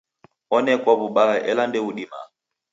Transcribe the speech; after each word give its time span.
Onekwa 0.55 0.91
w'ubaha 0.99 1.35
ela 1.49 1.63
ndeudima. 1.69 2.19